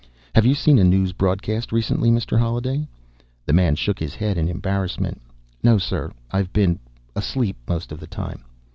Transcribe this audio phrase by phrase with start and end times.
[0.33, 2.39] "Have you seen a news broadcast recently, Mr.
[2.39, 2.87] Holliday?"
[3.45, 5.21] The man shook his head in embarrassment.
[5.61, 6.11] "No, sir.
[6.31, 6.79] I've been...
[7.15, 8.43] asleep most of the time."